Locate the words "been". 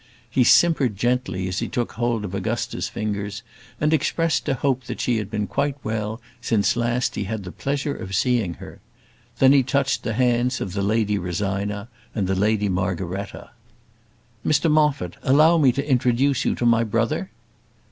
5.29-5.45